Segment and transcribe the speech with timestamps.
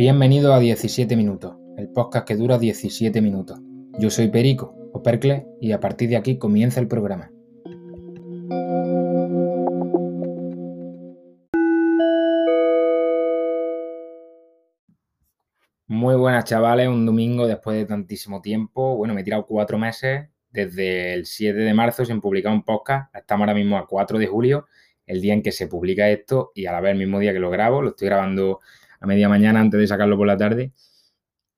[0.00, 3.60] Bienvenido a 17 minutos, el podcast que dura 17 minutos.
[3.98, 7.30] Yo soy Perico, o Percle, y a partir de aquí comienza el programa.
[15.86, 18.96] Muy buenas chavales, un domingo después de tantísimo tiempo.
[18.96, 23.14] Bueno, me he tirado cuatro meses, desde el 7 de marzo sin publicar un podcast,
[23.14, 24.66] estamos ahora mismo a 4 de julio,
[25.04, 27.38] el día en que se publica esto y a la vez el mismo día que
[27.38, 28.60] lo grabo, lo estoy grabando
[29.00, 30.72] a media mañana antes de sacarlo por la tarde.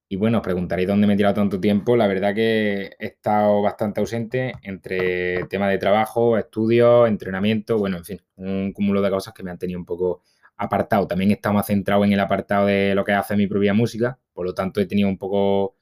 [0.08, 1.96] Y bueno, os preguntaréis dónde me he tirado tanto tiempo.
[1.96, 8.04] La verdad que he estado bastante ausente entre temas de trabajo, estudios, entrenamiento, bueno, en
[8.04, 10.22] fin, un cúmulo de cosas que me han tenido un poco
[10.56, 11.06] apartado.
[11.06, 14.18] También he estado más centrado en el apartado de lo que hace mi propia música,
[14.34, 15.76] por lo tanto he tenido un poco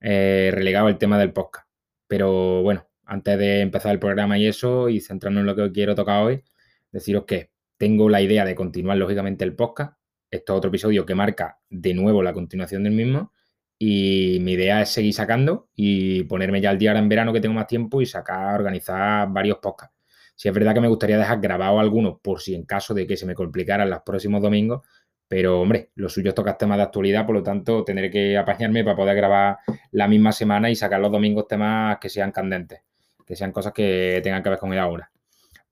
[0.00, 1.68] eh, relegado el tema del podcast.
[2.08, 5.94] Pero bueno, antes de empezar el programa y eso, y centrarnos en lo que quiero
[5.94, 6.42] tocar hoy,
[6.90, 10.01] deciros que tengo la idea de continuar lógicamente el podcast.
[10.32, 13.32] Esto es otro episodio que marca de nuevo la continuación del mismo.
[13.78, 17.40] Y mi idea es seguir sacando y ponerme ya al día ahora en verano que
[17.40, 19.94] tengo más tiempo y sacar, organizar varios podcasts.
[20.34, 23.18] Si es verdad que me gustaría dejar grabado algunos por si en caso de que
[23.18, 24.80] se me complicaran los próximos domingos,
[25.28, 28.96] pero hombre, lo suyo es temas de actualidad, por lo tanto tendré que apañarme para
[28.96, 29.58] poder grabar
[29.90, 32.80] la misma semana y sacar los domingos temas que sean candentes,
[33.26, 35.11] que sean cosas que tengan que ver con el ahora.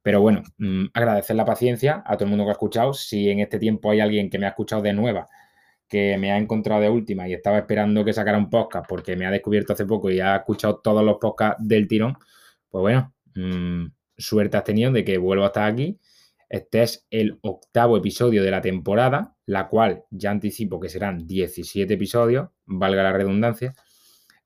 [0.03, 2.95] Pero bueno, mm, agradecer la paciencia a todo el mundo que ha escuchado.
[2.95, 5.29] Si en este tiempo hay alguien que me ha escuchado de nueva,
[5.89, 9.27] que me ha encontrado de última y estaba esperando que sacara un podcast porque me
[9.27, 12.17] ha descubierto hace poco y ha escuchado todos los podcasts del tirón,
[12.71, 15.99] pues bueno, mm, suerte has tenido de que vuelvo a estar aquí.
[16.49, 21.95] Este es el octavo episodio de la temporada, la cual ya anticipo que serán 17
[21.95, 23.75] episodios, valga la redundancia,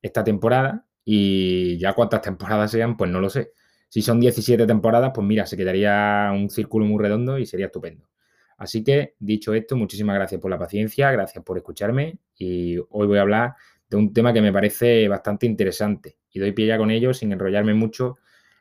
[0.03, 0.87] esta temporada.
[1.07, 3.53] Y ya cuántas temporadas sean, pues no lo sé.
[3.95, 8.09] Si son 17 temporadas, pues mira, se quedaría un círculo muy redondo y sería estupendo.
[8.57, 13.19] Así que, dicho esto, muchísimas gracias por la paciencia, gracias por escucharme y hoy voy
[13.19, 13.55] a hablar
[13.89, 17.31] de un tema que me parece bastante interesante y doy pie ya con ello sin
[17.31, 18.19] enrollarme mucho,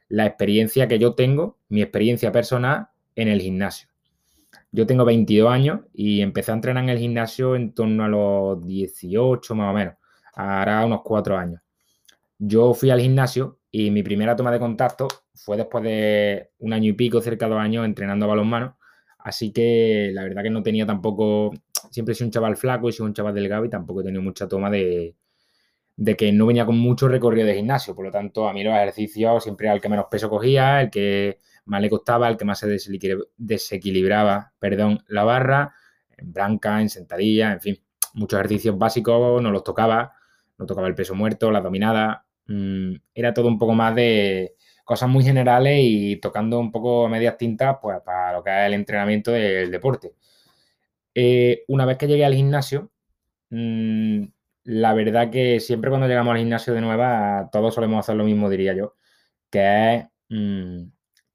[0.08, 3.88] la experiencia que yo tengo, mi experiencia personal en el gimnasio.
[4.72, 8.64] Yo tengo 22 años y empecé a entrenar en el gimnasio en torno a los
[8.68, 9.96] 18 más o menos,
[10.36, 11.60] ahora unos 4 años.
[12.38, 16.90] Yo fui al gimnasio y mi primera toma de contacto fue después de un año
[16.90, 18.78] y pico, cerca de dos años, entrenando a balonmano.
[19.20, 21.52] Así que la verdad que no tenía tampoco,
[21.92, 24.22] siempre he sido un chaval flaco y soy un chaval delgado y tampoco he tenido
[24.22, 25.16] mucha toma de,
[25.96, 27.96] de que no venía con mucho recorrido de gimnasio.
[27.96, 30.90] Por lo tanto, a mí los ejercicios siempre era el que menos peso cogía, el
[30.90, 32.68] que más le costaba, el que más se
[33.38, 35.74] desequilibraba, perdón, la barra,
[36.18, 37.84] en branca, en sentadilla, en fin,
[38.14, 40.14] muchos ejercicios básicos no los tocaba,
[40.58, 45.10] no tocaba el peso muerto, la dominada, mm, era todo un poco más de cosas
[45.10, 49.32] muy generales y tocando un poco medias tintas pues, para lo que es el entrenamiento
[49.32, 50.14] del deporte.
[51.16, 52.92] Eh, una vez que llegué al gimnasio,
[53.50, 54.24] mm,
[54.66, 58.50] la verdad que siempre cuando llegamos al gimnasio de nueva, todos solemos hacer lo mismo,
[58.50, 58.96] diría yo,
[59.50, 60.84] que es mm,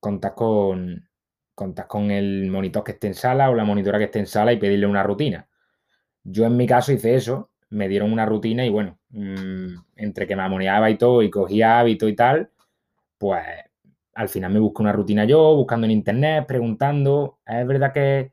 [0.00, 1.08] contar con,
[1.54, 4.58] con el monitor que esté en sala o la monitora que esté en sala y
[4.58, 5.48] pedirle una rutina.
[6.24, 10.36] Yo en mi caso hice eso, me dieron una rutina y bueno, mm, entre que
[10.36, 12.50] me amoneaba y todo y cogía hábito y tal,
[13.18, 13.44] pues
[14.14, 17.38] al final me busqué una rutina yo, buscando en internet, preguntando.
[17.46, 18.32] Es verdad que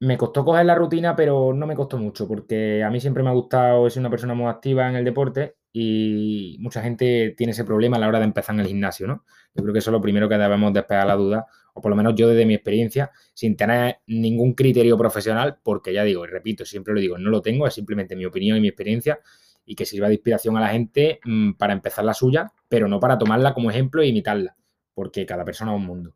[0.00, 3.30] me costó coger la rutina, pero no me costó mucho, porque a mí siempre me
[3.30, 7.64] ha gustado ser una persona muy activa en el deporte y mucha gente tiene ese
[7.64, 9.24] problema a la hora de empezar en el gimnasio, ¿no?
[9.54, 11.96] Yo creo que eso es lo primero que debemos despegar la duda, o por lo
[11.96, 16.64] menos yo desde mi experiencia, sin tener ningún criterio profesional, porque ya digo, y repito,
[16.64, 19.20] siempre lo digo, no lo tengo, es simplemente mi opinión y mi experiencia
[19.66, 23.00] y que sirva de inspiración a la gente mm, para empezar la suya, pero no
[23.00, 24.56] para tomarla como ejemplo e imitarla,
[24.94, 26.14] porque cada persona es un mundo.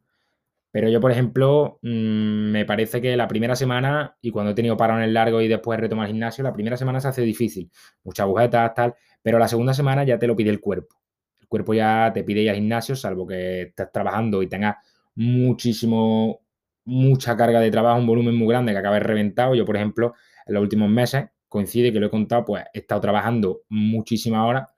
[0.72, 4.76] Pero yo, por ejemplo, mm, me parece que la primera semana, y cuando he tenido
[4.76, 7.70] parones largos y después retomar el gimnasio, la primera semana se hace difícil.
[8.04, 10.96] Muchas agujetas, tal, pero la segunda semana ya te lo pide el cuerpo.
[11.40, 14.76] El cuerpo ya te pide ir al gimnasio, salvo que estés trabajando y tengas
[15.16, 16.40] muchísimo,
[16.84, 19.56] mucha carga de trabajo, un volumen muy grande que acabes reventado.
[19.56, 20.14] Yo, por ejemplo,
[20.46, 24.70] en los últimos meses, coincide que lo he contado, pues he estado trabajando muchísimas horas,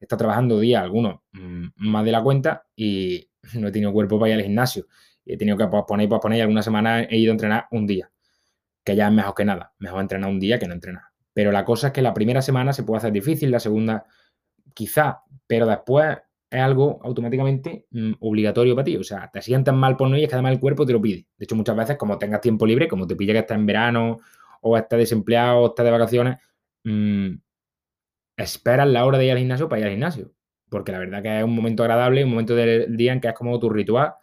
[0.00, 4.18] he estado trabajando días, algunos mm, más de la cuenta, y no he tenido cuerpo
[4.18, 4.86] para ir al gimnasio
[5.32, 8.10] he tenido que posponer y posponer y algunas semanas he ido a entrenar un día,
[8.84, 9.74] que ya es mejor que nada.
[9.78, 11.04] Mejor entrenar un día que no entrenar.
[11.32, 14.06] Pero la cosa es que la primera semana se puede hacer difícil, la segunda
[14.74, 16.18] quizá, pero después
[16.50, 18.96] es algo automáticamente mm, obligatorio para ti.
[18.96, 21.00] O sea, te sientes mal por no ir, es que además el cuerpo te lo
[21.00, 21.26] pide.
[21.36, 24.18] De hecho, muchas veces, como tengas tiempo libre, como te pilla que estás en verano
[24.60, 26.38] o estás desempleado o estás de vacaciones,
[26.84, 27.34] mmm,
[28.36, 30.32] esperas la hora de ir al gimnasio para ir al gimnasio.
[30.68, 33.34] Porque la verdad que es un momento agradable, un momento del día en que es
[33.34, 34.14] como tu ritual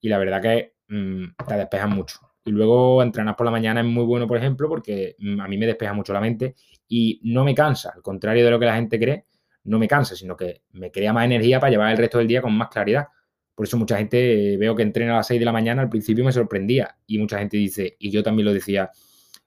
[0.00, 2.20] y la verdad que mm, te despejas mucho.
[2.44, 5.58] Y luego entrenar por la mañana es muy bueno, por ejemplo, porque mm, a mí
[5.58, 6.54] me despeja mucho la mente
[6.88, 9.26] y no me cansa, al contrario de lo que la gente cree,
[9.64, 12.40] no me cansa, sino que me crea más energía para llevar el resto del día
[12.40, 13.08] con más claridad.
[13.54, 15.88] Por eso mucha gente eh, veo que entrena a las 6 de la mañana, al
[15.88, 18.90] principio me sorprendía y mucha gente dice, y yo también lo decía,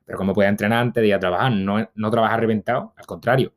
[0.09, 1.51] pero ¿cómo puedes entrenar antes de ir a trabajar?
[1.51, 3.53] No, no trabajas reventado, al contrario.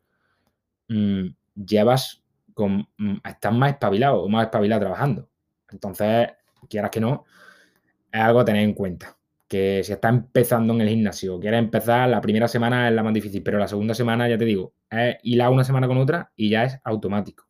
[0.87, 2.23] Mm, llevas
[2.53, 5.31] con, mm, estás más espabilado o más espabilado trabajando.
[5.71, 6.29] Entonces,
[6.69, 7.25] quieras que no,
[8.13, 9.17] es algo a tener en cuenta.
[9.49, 13.15] Que si estás empezando en el gimnasio, quieres empezar, la primera semana es la más
[13.15, 16.51] difícil, pero la segunda semana, ya te digo, es hilar una semana con otra y
[16.51, 17.47] ya es automático.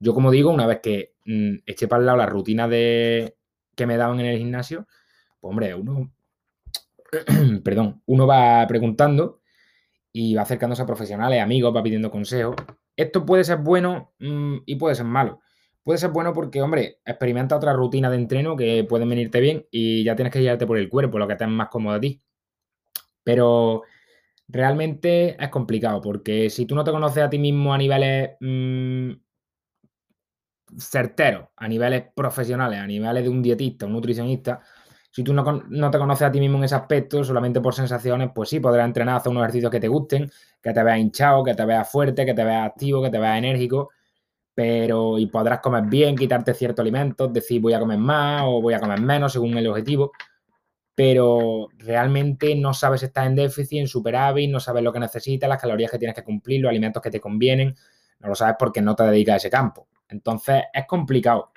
[0.00, 3.36] Yo, como digo, una vez que mm, eché para el lado la rutina de,
[3.76, 4.88] que me daban en el gimnasio,
[5.40, 6.10] pues hombre, uno,
[7.64, 9.40] perdón, uno va preguntando
[10.12, 12.56] y va acercándose a profesionales, amigos, va pidiendo consejos.
[12.96, 15.40] Esto puede ser bueno mm, y puede ser malo.
[15.82, 20.02] Puede ser bueno porque, hombre, experimenta otra rutina de entreno que pueden venirte bien y
[20.04, 22.20] ya tienes que guiarte por el cuerpo, lo que te es más cómodo a ti.
[23.22, 23.82] Pero
[24.48, 29.12] realmente es complicado porque si tú no te conoces a ti mismo a niveles mm,
[30.78, 34.60] certeros, a niveles profesionales, a niveles de un dietista, un nutricionista,
[35.16, 38.50] si tú no, te conoces a ti mismo en ese aspecto, solamente por sensaciones, pues
[38.50, 40.30] sí, podrás entrenar, hacer unos ejercicios que te gusten,
[40.60, 43.38] que te veas hinchado, que te veas fuerte, que te veas activo, que te veas
[43.38, 43.88] enérgico,
[44.54, 48.74] pero y podrás comer bien, quitarte ciertos alimentos, decir voy a comer más o voy
[48.74, 50.12] a comer menos según el objetivo,
[50.94, 55.48] pero realmente no sabes si estás en déficit, en superávit, no sabes lo que necesitas,
[55.48, 57.74] las calorías que tienes que cumplir, los alimentos que te convienen,
[58.20, 59.88] no lo sabes porque no te dedicas a ese campo.
[60.10, 61.52] Entonces es complicado.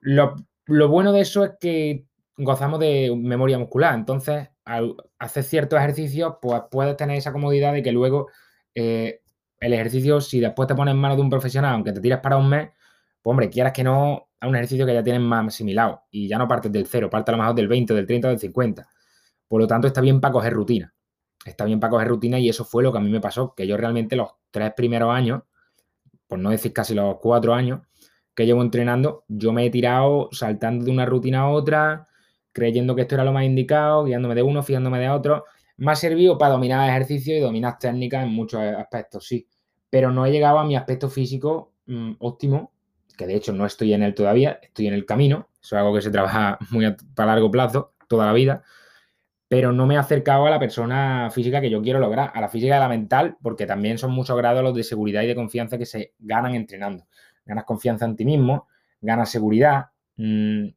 [0.00, 0.34] Lo,
[0.66, 2.09] bueno de eso es que
[2.44, 3.94] gozamos de memoria muscular.
[3.94, 8.28] Entonces, al hacer ciertos ejercicios, pues puedes tener esa comodidad de que luego
[8.74, 9.20] eh,
[9.58, 12.36] el ejercicio, si después te pones en manos de un profesional, aunque te tires para
[12.36, 12.70] un mes,
[13.22, 16.38] pues hombre, quieras que no, a un ejercicio que ya tienes más asimilado y ya
[16.38, 18.88] no partes del cero, partes a lo mejor del 20, del 30 del 50.
[19.48, 20.94] Por lo tanto, está bien para coger rutina.
[21.44, 23.66] Está bien para coger rutina y eso fue lo que a mí me pasó, que
[23.66, 25.42] yo realmente los tres primeros años
[26.30, 27.80] por no decir casi los cuatro años
[28.36, 32.08] que llevo entrenando, yo me he tirado saltando de una rutina a otra,
[32.52, 35.44] creyendo que esto era lo más indicado, guiándome de uno, fijándome de otro.
[35.76, 39.46] Me ha servido para dominar ejercicio y dominar técnicas en muchos aspectos, sí.
[39.88, 42.72] Pero no he llegado a mi aspecto físico mm, óptimo,
[43.16, 45.48] que de hecho no estoy en él todavía, estoy en el camino.
[45.62, 48.62] Eso es algo que se trabaja muy a, largo plazo, toda la vida
[49.50, 52.48] pero no me he acercado a la persona física que yo quiero lograr, a la
[52.48, 55.34] física y a la mental, porque también son muchos grados los de seguridad y de
[55.34, 57.08] confianza que se ganan entrenando.
[57.44, 58.68] Ganas confianza en ti mismo,
[59.00, 59.86] ganas seguridad.
[60.14, 60.68] Mm,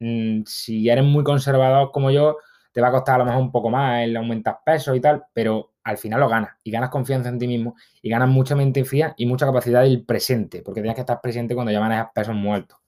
[0.00, 2.38] mm, si eres muy conservador como yo,
[2.72, 5.24] te va a costar a lo mejor un poco más el aumentar peso y tal,
[5.32, 8.84] pero al final lo ganas y ganas confianza en ti mismo y ganas mucha mente
[8.84, 12.34] fría y mucha capacidad del presente, porque tienes que estar presente cuando ya manejas pesos
[12.34, 12.78] muertos.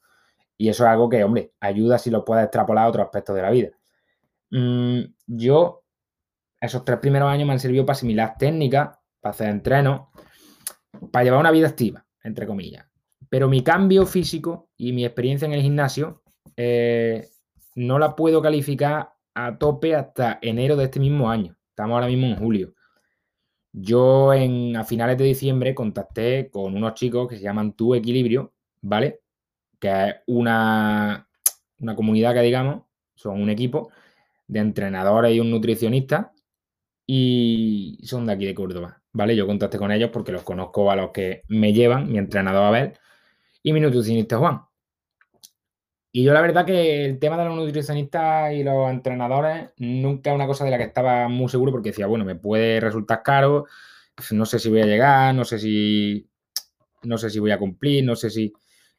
[0.56, 3.42] Y eso es algo que, hombre, ayuda si lo puedes extrapolar a otros aspectos de
[3.42, 3.70] la vida.
[4.50, 5.82] Mm, yo,
[6.60, 10.08] esos tres primeros años me han servido para asimilar técnicas, para hacer entrenos,
[11.10, 12.86] para llevar una vida activa, entre comillas.
[13.28, 16.21] Pero mi cambio físico y mi experiencia en el gimnasio
[16.56, 17.28] eh,
[17.74, 21.56] no la puedo calificar a tope hasta enero de este mismo año.
[21.70, 22.74] Estamos ahora mismo en julio.
[23.72, 28.52] Yo en, a finales de diciembre contacté con unos chicos que se llaman Tu Equilibrio,
[28.82, 29.20] ¿vale?
[29.78, 31.28] Que es una,
[31.78, 32.82] una comunidad que digamos,
[33.14, 33.90] son un equipo
[34.46, 36.32] de entrenadores y un nutricionista
[37.06, 39.34] y son de aquí de Córdoba, ¿vale?
[39.36, 42.92] Yo contacté con ellos porque los conozco a los que me llevan, mi entrenador Abel
[43.62, 44.62] y mi nutricionista Juan.
[46.12, 50.34] Y yo la verdad que el tema de los nutricionistas y los entrenadores nunca es
[50.34, 53.64] una cosa de la que estaba muy seguro porque decía, bueno, me puede resultar caro,
[54.30, 56.28] no sé si voy a llegar, no sé si
[57.04, 58.52] no sé si voy a cumplir, no sé si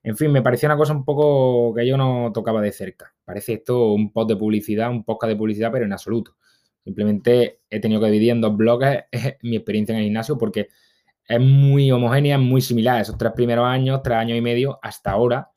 [0.04, 3.16] en fin, me parecía una cosa un poco que yo no tocaba de cerca.
[3.24, 6.36] Parece esto un post de publicidad, un podcast de publicidad, pero en absoluto.
[6.84, 9.06] Simplemente he tenido que dividir en dos bloques
[9.44, 10.68] mi experiencia en el gimnasio porque
[11.26, 15.52] es muy homogénea, muy similar esos tres primeros años, tres años y medio, hasta ahora,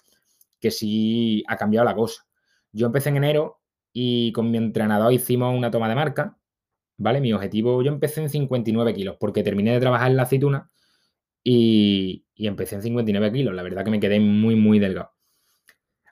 [0.61, 2.27] que sí ha cambiado la cosa.
[2.73, 3.61] Yo empecé en enero
[3.93, 6.39] y con mi entrenador hicimos una toma de marca,
[6.99, 7.21] ¿vale?
[7.21, 10.71] Mi objetivo, yo empecé en 59 kilos porque terminé de trabajar en la aceituna
[11.43, 13.55] y, empecé en 59 kilos.
[13.55, 15.13] La verdad que me quedé muy, muy delgado.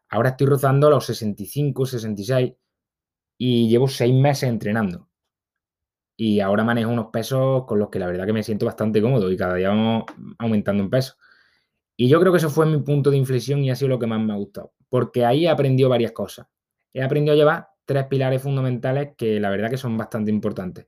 [0.09, 2.53] Ahora estoy rozando los 65, 66
[3.39, 5.09] y llevo seis meses entrenando.
[6.17, 9.31] Y ahora manejo unos pesos con los que la verdad que me siento bastante cómodo
[9.33, 10.05] y cada día vamos
[10.39, 11.17] aumentando en peso.
[11.97, 14.07] Y yo creo que eso fue mi punto de inflexión y ha sido lo que
[14.07, 14.73] más me ha gustado.
[14.89, 16.47] Porque ahí he aprendido varias cosas.
[16.93, 20.87] He aprendido a llevar tres pilares fundamentales que la verdad que son bastante importantes.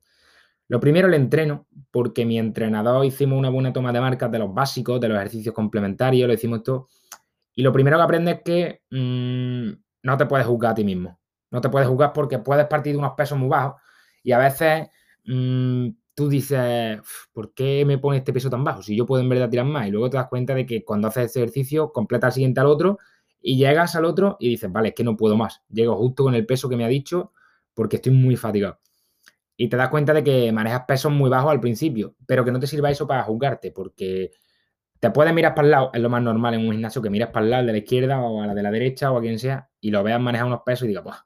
[0.68, 4.52] Lo primero, el entreno, porque mi entrenador hicimos una buena toma de marcas de los
[4.52, 6.88] básicos, de los ejercicios complementarios, lo hicimos todo.
[7.54, 9.70] Y lo primero que aprendes es que mm,
[10.02, 11.20] no te puedes juzgar a ti mismo.
[11.50, 13.80] No te puedes jugar porque puedes partir de unos pesos muy bajos
[14.24, 14.88] y a veces
[15.24, 16.98] mm, tú dices,
[17.32, 18.82] ¿por qué me pone este peso tan bajo?
[18.82, 19.86] Si yo puedo en verdad tirar más.
[19.86, 22.66] Y luego te das cuenta de que cuando haces este ejercicio, completa el siguiente al
[22.66, 22.98] otro
[23.40, 25.62] y llegas al otro y dices, vale, es que no puedo más.
[25.68, 27.32] Llego justo con el peso que me ha dicho
[27.74, 28.80] porque estoy muy fatigado.
[29.58, 32.58] Y te das cuenta de que manejas pesos muy bajos al principio, pero que no
[32.60, 34.32] te sirva eso para juzgarte, porque
[34.98, 37.28] te puedes mirar para el lado, es lo más normal en un gimnasio que miras
[37.30, 39.38] para el lado de la izquierda o a la de la derecha o a quien
[39.38, 41.16] sea y lo veas manejar unos pesos y digas, pues,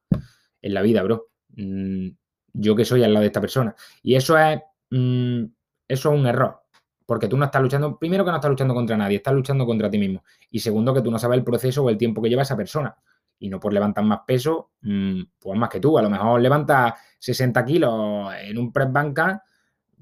[0.62, 2.08] en la vida, bro, mm,
[2.54, 3.74] yo que soy al lado de esta persona.
[4.02, 5.44] Y eso es, mm,
[5.88, 6.62] eso es un error,
[7.06, 9.90] porque tú no estás luchando, primero que no estás luchando contra nadie, estás luchando contra
[9.90, 10.24] ti mismo.
[10.50, 12.96] Y segundo que tú no sabes el proceso o el tiempo que lleva esa persona.
[13.38, 15.98] Y no por levantar más peso, mm, pues más que tú.
[15.98, 19.42] A lo mejor levanta 60 kilos en un press banca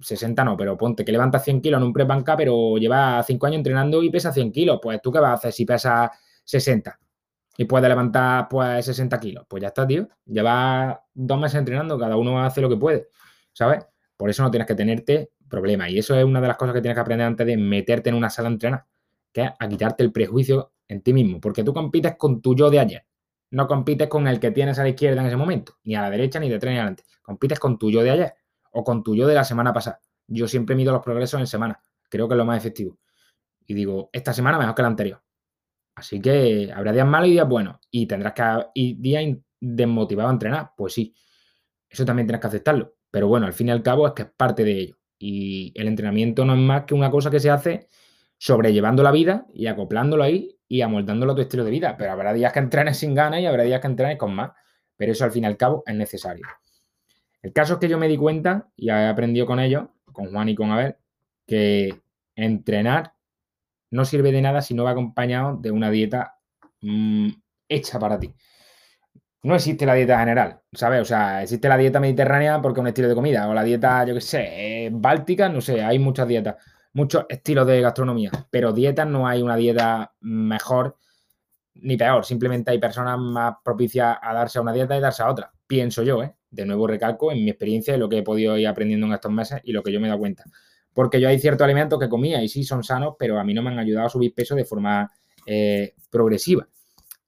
[0.00, 3.46] 60 no, pero ponte que levanta 100 kilos en un press banca, pero lleva 5
[3.46, 4.78] años entrenando y pesa 100 kilos.
[4.82, 6.10] Pues tú qué vas a hacer si pesa
[6.44, 6.98] 60
[7.56, 9.46] y puedes levantar pues 60 kilos.
[9.48, 10.08] Pues ya está, tío.
[10.26, 13.08] Lleva dos meses entrenando, cada uno hace lo que puede,
[13.52, 13.84] ¿sabes?
[14.18, 15.90] Por eso no tienes que tenerte problemas.
[15.90, 18.16] Y eso es una de las cosas que tienes que aprender antes de meterte en
[18.16, 18.84] una sala a entrenar,
[19.32, 22.68] que es a quitarte el prejuicio en ti mismo, porque tú compites con tu yo
[22.68, 23.06] de ayer.
[23.50, 26.10] No compites con el que tienes a la izquierda en ese momento, ni a la
[26.10, 27.04] derecha, ni de tres ni adelante.
[27.22, 28.34] Compites con tu yo de ayer
[28.72, 30.00] o con tu yo de la semana pasada.
[30.26, 31.80] Yo siempre mido los progresos en semana.
[32.10, 32.98] Creo que es lo más efectivo.
[33.66, 35.22] Y digo, esta semana mejor que la anterior.
[35.94, 37.76] Así que habrá días malos y días buenos.
[37.90, 38.42] Y tendrás que
[38.74, 40.72] y días desmotivados a entrenar.
[40.76, 41.14] Pues sí.
[41.88, 42.97] Eso también tienes que aceptarlo.
[43.10, 44.96] Pero bueno, al fin y al cabo es que es parte de ello.
[45.18, 47.88] Y el entrenamiento no es más que una cosa que se hace
[48.36, 51.96] sobrellevando la vida y acoplándolo ahí y amoldándolo a tu estilo de vida.
[51.96, 54.52] Pero habrá días que entrenes sin ganas y habrá días que entrenes con más.
[54.96, 56.46] Pero eso al fin y al cabo es necesario.
[57.42, 60.48] El caso es que yo me di cuenta y he aprendido con ellos, con Juan
[60.48, 60.96] y con Abel,
[61.46, 62.00] que
[62.34, 63.14] entrenar
[63.90, 66.38] no sirve de nada si no va acompañado de una dieta
[66.82, 67.28] mm,
[67.68, 68.34] hecha para ti.
[69.42, 71.00] No existe la dieta general, ¿sabes?
[71.00, 74.04] O sea, existe la dieta mediterránea porque es un estilo de comida, o la dieta,
[74.04, 76.56] yo qué sé, eh, báltica, no sé, hay muchas dietas,
[76.92, 80.96] muchos estilos de gastronomía, pero dietas no hay una dieta mejor
[81.74, 85.30] ni peor, simplemente hay personas más propicias a darse a una dieta y darse a
[85.30, 86.34] otra, pienso yo, ¿eh?
[86.50, 89.30] De nuevo recalco en mi experiencia y lo que he podido ir aprendiendo en estos
[89.30, 90.44] meses y lo que yo me he dado cuenta.
[90.94, 93.62] Porque yo hay ciertos alimentos que comía y sí son sanos, pero a mí no
[93.62, 95.08] me han ayudado a subir peso de forma
[95.46, 96.66] eh, progresiva.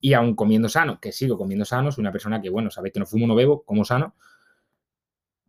[0.00, 3.00] Y aún comiendo sano, que sigo comiendo sano, soy una persona que, bueno, sabéis que
[3.00, 4.14] no fumo, no bebo, como sano,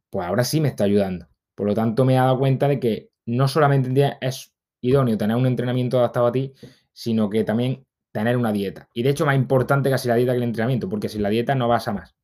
[0.10, 1.27] pues ahora sí me está ayudando.
[1.55, 5.46] Por lo tanto, me he dado cuenta de que no solamente es idóneo tener un
[5.46, 6.53] entrenamiento adaptado a ti,
[6.91, 8.89] sino que también tener una dieta.
[8.93, 11.55] Y de hecho, más importante casi la dieta que el entrenamiento, porque sin la dieta
[11.55, 12.15] no vas a más.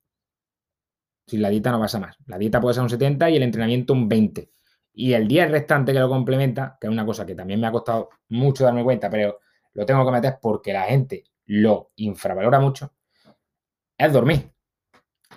[1.28, 2.18] Sin la dieta no vas a más.
[2.26, 4.52] La dieta puede ser un 70 y el entrenamiento un 20.
[4.94, 7.72] Y el 10 restante que lo complementa, que es una cosa que también me ha
[7.72, 9.40] costado mucho darme cuenta, pero
[9.74, 12.94] lo tengo que meter porque la gente lo infravalora mucho,
[13.98, 14.52] es dormir.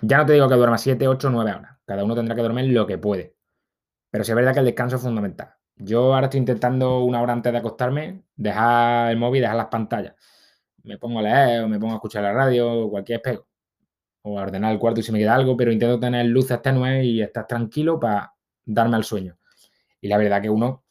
[0.01, 1.77] Ya no te digo que duerma 7, 8, 9 horas.
[1.85, 3.35] Cada uno tendrá que dormir lo que puede.
[4.09, 5.53] Pero sí es verdad que el descanso es fundamental.
[5.75, 10.15] Yo ahora estoy intentando una hora antes de acostarme, dejar el móvil, dejar las pantallas.
[10.83, 13.47] Me pongo a leer o me pongo a escuchar la radio, cualquier espejo
[14.23, 17.03] o a ordenar el cuarto y si me queda algo, pero intento tener luces tenues
[17.03, 18.33] y estar tranquilo para
[18.65, 19.37] darme al sueño.
[19.99, 20.83] Y la verdad que uno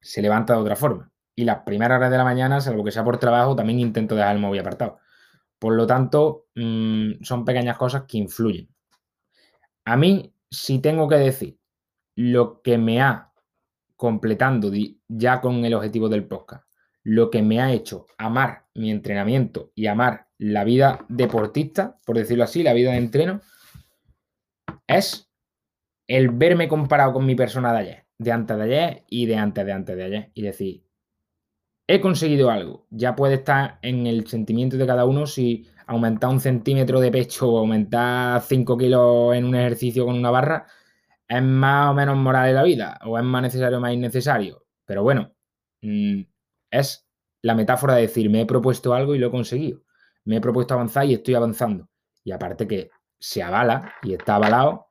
[0.00, 1.10] se levanta de otra forma.
[1.36, 4.34] Y las primeras horas de la mañana, salvo que sea por trabajo, también intento dejar
[4.34, 4.98] el móvil apartado.
[5.58, 8.68] Por lo tanto, mm, son pequeñas cosas que influyen.
[9.84, 11.58] A mí, si tengo que decir
[12.16, 13.32] lo que me ha
[13.96, 14.70] completando
[15.08, 16.64] ya con el objetivo del podcast,
[17.02, 22.44] lo que me ha hecho amar mi entrenamiento y amar la vida deportista, por decirlo
[22.44, 23.40] así, la vida de entreno,
[24.86, 25.30] es
[26.06, 29.64] el verme comparado con mi persona de ayer, de antes de ayer y de antes
[29.64, 30.30] de antes de ayer.
[30.34, 30.85] Y decir,
[31.86, 32.86] he conseguido algo.
[32.90, 37.48] Ya puede estar en el sentimiento de cada uno si aumentar un centímetro de pecho
[37.48, 40.66] o aumentar 5 kilos en un ejercicio con una barra
[41.28, 44.64] es más o menos moral de la vida, o es más necesario o más innecesario.
[44.84, 45.32] Pero bueno,
[45.82, 46.22] mm,
[46.70, 47.08] es
[47.42, 49.86] la metáfora de decir, me he propuesto algo y lo he conseguido
[50.26, 51.88] me he propuesto avanzar y estoy avanzando.
[52.22, 54.88] Y aparte que se avala y está avalado,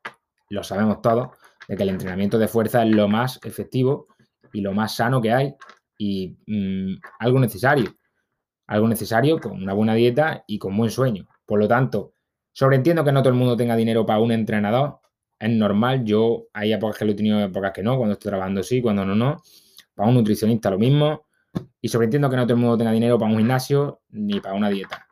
[0.50, 1.30] lo sabemos todos,
[1.68, 4.08] de que el entrenamiento de fuerza es lo más efectivo
[4.54, 5.56] y lo más sano que hay
[5.98, 7.96] y mm, algo necesario.
[8.68, 11.28] Algo necesario con una buena dieta y con buen sueño.
[11.46, 12.16] Por lo tanto,
[12.52, 15.00] sobreentiendo que no todo el mundo tenga dinero para un entrenador.
[15.40, 18.64] Es normal, yo hay épocas que lo he tenido, épocas que no, cuando estoy trabajando
[18.64, 19.42] sí, cuando no, no.
[19.94, 21.28] Para un nutricionista lo mismo.
[21.82, 24.70] Y sobreentiendo que no todo el mundo tenga dinero para un gimnasio ni para una
[24.70, 25.06] dieta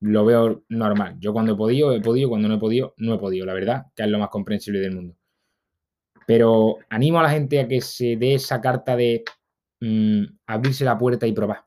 [0.00, 1.16] lo veo normal.
[1.18, 3.86] Yo cuando he podido, he podido, cuando no he podido, no he podido, la verdad,
[3.94, 5.16] que es lo más comprensible del mundo.
[6.26, 9.24] Pero animo a la gente a que se dé esa carta de
[9.80, 11.64] mm, abrirse la puerta y probar.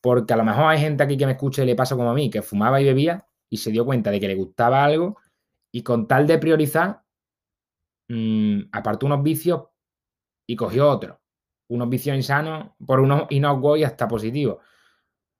[0.00, 2.14] Porque a lo mejor hay gente aquí que me escucha y le pasa como a
[2.14, 5.16] mí, que fumaba y bebía y se dio cuenta de que le gustaba algo
[5.72, 7.02] y con tal de priorizar,
[8.08, 9.64] mmm, apartó unos vicios
[10.46, 11.18] y cogió otros.
[11.68, 14.58] Unos vicios insanos por unos inocuos y hasta positivos.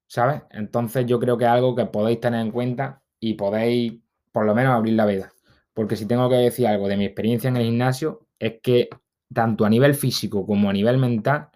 [0.06, 0.42] ¿Sabes?
[0.50, 4.00] Entonces yo creo que es algo que podéis tener en cuenta y podéis
[4.32, 5.32] por lo menos abrir la veda.
[5.74, 8.88] Porque si tengo que decir algo de mi experiencia en el gimnasio, es que
[9.32, 11.50] tanto a nivel físico como a nivel mental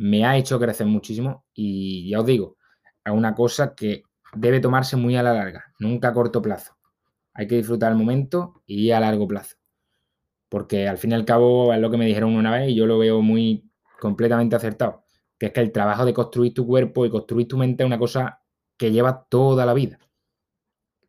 [0.00, 2.56] me ha hecho crecer muchísimo y ya os digo,
[3.04, 4.02] es una cosa que
[4.34, 6.78] debe tomarse muy a la larga, nunca a corto plazo.
[7.34, 9.56] Hay que disfrutar el momento y a largo plazo.
[10.48, 12.86] Porque al fin y al cabo es lo que me dijeron una vez y yo
[12.86, 15.04] lo veo muy completamente acertado,
[15.38, 17.98] que es que el trabajo de construir tu cuerpo y construir tu mente es una
[17.98, 18.40] cosa
[18.78, 19.98] que lleva toda la vida.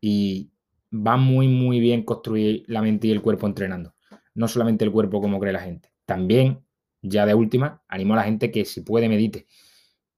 [0.02, 0.52] Y
[0.92, 3.94] va muy, muy bien construir la mente y el cuerpo entrenando.
[4.34, 5.90] No solamente el cuerpo como cree la gente.
[6.04, 6.61] También,
[7.02, 9.46] ya de última, animo a la gente que si puede medite.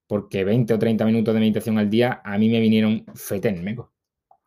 [0.06, 3.64] Porque 20 o 30 minutos de meditación al día a mí me vinieron fetén.
[3.64, 3.76] Me,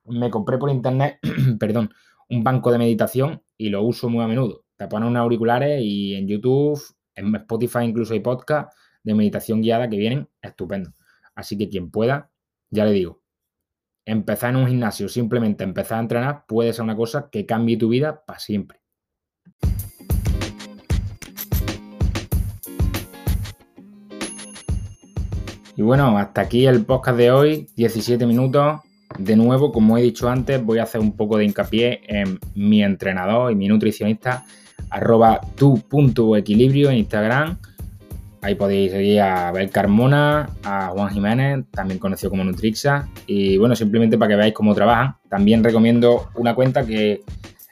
[0.05, 1.19] me compré por internet,
[1.59, 1.89] perdón,
[2.29, 4.65] un banco de meditación y lo uso muy a menudo.
[4.75, 6.79] Te pones unos auriculares y en YouTube,
[7.15, 8.71] en Spotify incluso hay podcast
[9.03, 10.93] de meditación guiada que vienen estupendo.
[11.33, 12.31] Así que quien pueda,
[12.69, 13.21] ya le digo,
[14.05, 17.89] empezar en un gimnasio, simplemente empezar a entrenar, puede ser una cosa que cambie tu
[17.89, 18.81] vida para siempre.
[25.77, 28.81] Y bueno, hasta aquí el podcast de hoy, 17 minutos.
[29.19, 32.81] De nuevo, como he dicho antes, voy a hacer un poco de hincapié en mi
[32.81, 34.43] entrenador y mi nutricionista,
[34.89, 37.59] arroba tu.equilibrio en Instagram.
[38.41, 43.07] Ahí podéis seguir a Bel Carmona, a Juan Jiménez, también conocido como Nutrixa.
[43.27, 45.17] Y bueno, simplemente para que veáis cómo trabajan.
[45.29, 47.21] También recomiendo una cuenta que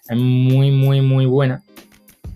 [0.07, 1.63] es muy, muy, muy buena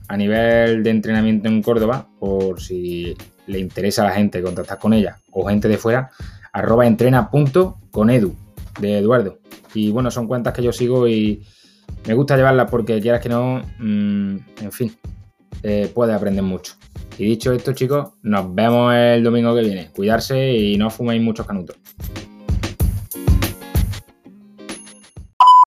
[0.07, 3.15] a nivel de entrenamiento en Córdoba, por si
[3.50, 6.12] le interesa a la gente contactar con ella o gente de fuera,
[6.53, 8.36] arroba entrena.conedu
[8.79, 9.39] de Eduardo.
[9.74, 11.44] Y bueno, son cuentas que yo sigo y
[12.08, 14.96] me gusta llevarlas porque quieras que no, mm, en fin,
[15.64, 16.74] eh, puede aprender mucho.
[17.18, 19.90] Y dicho esto, chicos, nos vemos el domingo que viene.
[19.94, 21.75] Cuidarse y no fuméis muchos canutos.